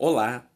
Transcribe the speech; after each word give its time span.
Olá! 0.00 0.48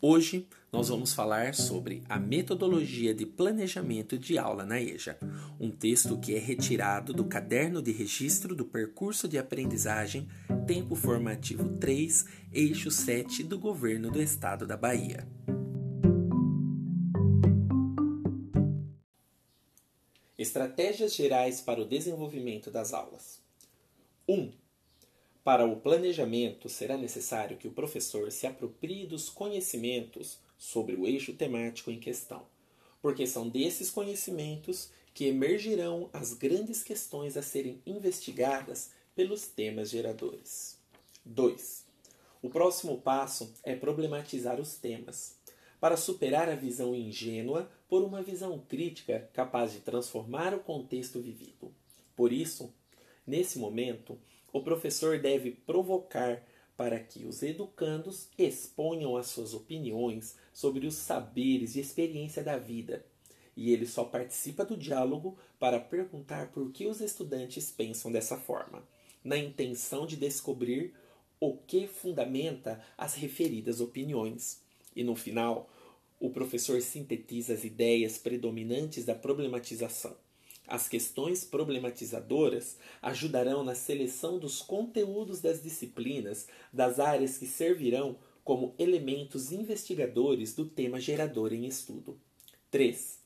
Hoje 0.00 0.48
nós 0.72 0.88
vamos 0.88 1.12
falar 1.12 1.54
sobre 1.54 2.02
a 2.08 2.18
metodologia 2.18 3.14
de 3.14 3.26
planejamento 3.26 4.16
de 4.16 4.38
aula 4.38 4.64
na 4.64 4.80
EJA, 4.80 5.18
um 5.60 5.70
texto 5.70 6.18
que 6.18 6.34
é 6.34 6.38
retirado 6.38 7.12
do 7.12 7.26
caderno 7.26 7.82
de 7.82 7.92
registro 7.92 8.56
do 8.56 8.64
percurso 8.64 9.28
de 9.28 9.36
aprendizagem 9.36 10.26
Tempo 10.66 10.94
Formativo 10.94 11.76
3, 11.76 12.24
eixo 12.54 12.90
7 12.90 13.42
do 13.42 13.58
Governo 13.58 14.10
do 14.10 14.22
Estado 14.22 14.66
da 14.66 14.78
Bahia. 14.78 15.28
Estratégias 20.38 21.14
gerais 21.14 21.60
para 21.60 21.82
o 21.82 21.84
desenvolvimento 21.84 22.70
das 22.70 22.94
aulas. 22.94 23.42
1. 24.26 24.32
Um, 24.32 24.63
para 25.44 25.66
o 25.66 25.76
planejamento, 25.76 26.70
será 26.70 26.96
necessário 26.96 27.58
que 27.58 27.68
o 27.68 27.72
professor 27.72 28.32
se 28.32 28.46
aproprie 28.46 29.06
dos 29.06 29.28
conhecimentos 29.28 30.38
sobre 30.56 30.94
o 30.96 31.06
eixo 31.06 31.34
temático 31.34 31.90
em 31.90 32.00
questão, 32.00 32.46
porque 33.02 33.26
são 33.26 33.46
desses 33.50 33.90
conhecimentos 33.90 34.90
que 35.12 35.26
emergirão 35.26 36.08
as 36.14 36.32
grandes 36.32 36.82
questões 36.82 37.36
a 37.36 37.42
serem 37.42 37.82
investigadas 37.84 38.90
pelos 39.14 39.46
temas 39.46 39.90
geradores. 39.90 40.78
2. 41.26 41.84
O 42.40 42.48
próximo 42.48 42.98
passo 43.02 43.52
é 43.62 43.76
problematizar 43.76 44.58
os 44.58 44.76
temas, 44.76 45.36
para 45.78 45.98
superar 45.98 46.48
a 46.48 46.54
visão 46.54 46.94
ingênua 46.94 47.70
por 47.86 48.02
uma 48.02 48.22
visão 48.22 48.58
crítica 48.58 49.28
capaz 49.34 49.72
de 49.72 49.80
transformar 49.80 50.54
o 50.54 50.60
contexto 50.60 51.20
vivido. 51.20 51.70
Por 52.16 52.32
isso, 52.32 52.72
nesse 53.26 53.58
momento, 53.58 54.18
o 54.54 54.62
professor 54.62 55.18
deve 55.18 55.50
provocar 55.50 56.40
para 56.76 57.00
que 57.00 57.24
os 57.24 57.42
educandos 57.42 58.28
exponham 58.38 59.16
as 59.16 59.26
suas 59.26 59.52
opiniões 59.52 60.36
sobre 60.52 60.86
os 60.86 60.94
saberes 60.94 61.74
e 61.74 61.80
experiência 61.80 62.40
da 62.40 62.56
vida. 62.56 63.04
E 63.56 63.72
ele 63.72 63.84
só 63.84 64.04
participa 64.04 64.64
do 64.64 64.76
diálogo 64.76 65.36
para 65.58 65.80
perguntar 65.80 66.52
por 66.52 66.70
que 66.70 66.86
os 66.86 67.00
estudantes 67.00 67.72
pensam 67.72 68.12
dessa 68.12 68.38
forma, 68.38 68.86
na 69.24 69.36
intenção 69.36 70.06
de 70.06 70.16
descobrir 70.16 70.94
o 71.40 71.56
que 71.56 71.88
fundamenta 71.88 72.80
as 72.96 73.16
referidas 73.16 73.80
opiniões. 73.80 74.62
E 74.94 75.02
no 75.02 75.16
final, 75.16 75.68
o 76.20 76.30
professor 76.30 76.80
sintetiza 76.80 77.54
as 77.54 77.64
ideias 77.64 78.18
predominantes 78.18 79.04
da 79.04 79.16
problematização 79.16 80.16
as 80.66 80.88
questões 80.88 81.44
problematizadoras 81.44 82.78
ajudarão 83.02 83.62
na 83.62 83.74
seleção 83.74 84.38
dos 84.38 84.62
conteúdos 84.62 85.40
das 85.40 85.62
disciplinas 85.62 86.46
das 86.72 86.98
áreas 86.98 87.36
que 87.36 87.46
servirão 87.46 88.16
como 88.42 88.74
elementos 88.78 89.52
investigadores 89.52 90.54
do 90.54 90.64
tema 90.64 91.00
gerador 91.00 91.52
em 91.52 91.66
estudo. 91.66 92.18
3. 92.70 93.18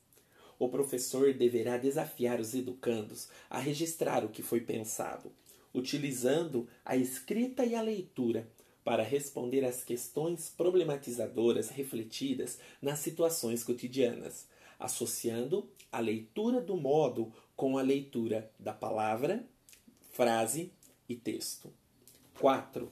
O 0.58 0.68
professor 0.68 1.32
deverá 1.32 1.76
desafiar 1.76 2.40
os 2.40 2.54
educandos 2.54 3.28
a 3.48 3.58
registrar 3.58 4.24
o 4.24 4.28
que 4.28 4.42
foi 4.42 4.60
pensado, 4.60 5.32
utilizando 5.72 6.68
a 6.84 6.96
escrita 6.96 7.64
e 7.64 7.74
a 7.74 7.82
leitura 7.82 8.48
para 8.84 9.02
responder 9.02 9.64
às 9.64 9.84
questões 9.84 10.48
problematizadoras 10.48 11.68
refletidas 11.68 12.58
nas 12.80 12.98
situações 12.98 13.62
cotidianas 13.62 14.46
associando 14.78 15.68
a 15.90 16.00
leitura 16.00 16.60
do 16.60 16.76
modo 16.76 17.32
com 17.56 17.76
a 17.76 17.82
leitura 17.82 18.50
da 18.58 18.72
palavra, 18.72 19.44
frase 20.10 20.72
e 21.08 21.16
texto. 21.16 21.72
4. 22.38 22.90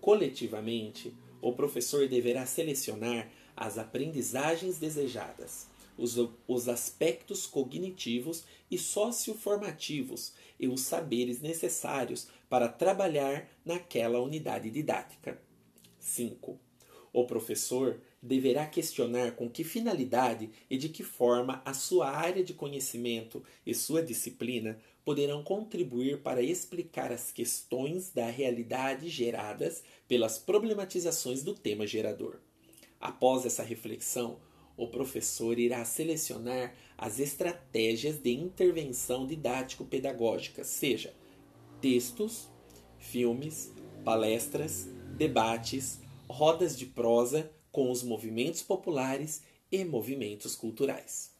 Coletivamente, 0.00 1.14
o 1.40 1.52
professor 1.52 2.08
deverá 2.08 2.44
selecionar 2.46 3.30
as 3.56 3.78
aprendizagens 3.78 4.78
desejadas, 4.78 5.66
os, 5.96 6.16
os 6.48 6.68
aspectos 6.68 7.46
cognitivos 7.46 8.44
e 8.70 8.78
socioformativos 8.78 10.32
e 10.58 10.66
os 10.66 10.80
saberes 10.80 11.40
necessários 11.40 12.28
para 12.48 12.68
trabalhar 12.68 13.48
naquela 13.64 14.20
unidade 14.20 14.70
didática. 14.70 15.40
5. 15.98 16.58
O 17.12 17.26
professor 17.26 18.00
deverá 18.22 18.66
questionar 18.66 19.32
com 19.32 19.48
que 19.48 19.64
finalidade 19.64 20.50
e 20.68 20.76
de 20.76 20.88
que 20.88 21.02
forma 21.02 21.62
a 21.64 21.72
sua 21.72 22.10
área 22.10 22.44
de 22.44 22.52
conhecimento 22.52 23.42
e 23.64 23.74
sua 23.74 24.02
disciplina 24.02 24.78
poderão 25.04 25.42
contribuir 25.42 26.20
para 26.20 26.42
explicar 26.42 27.10
as 27.10 27.32
questões 27.32 28.10
da 28.10 28.26
realidade 28.26 29.08
geradas 29.08 29.82
pelas 30.06 30.38
problematizações 30.38 31.42
do 31.42 31.54
tema 31.54 31.86
gerador. 31.86 32.40
Após 33.00 33.46
essa 33.46 33.62
reflexão, 33.62 34.38
o 34.76 34.86
professor 34.86 35.58
irá 35.58 35.84
selecionar 35.84 36.74
as 36.96 37.18
estratégias 37.18 38.18
de 38.18 38.32
intervenção 38.32 39.26
didático-pedagógica, 39.26 40.64
seja 40.64 41.14
textos, 41.80 42.48
filmes, 42.98 43.72
palestras, 44.04 44.86
debates, 45.16 45.98
rodas 46.28 46.78
de 46.78 46.86
prosa 46.86 47.50
com 47.70 47.90
os 47.90 48.02
movimentos 48.02 48.62
populares 48.62 49.42
e 49.70 49.84
movimentos 49.84 50.56
culturais. 50.56 51.30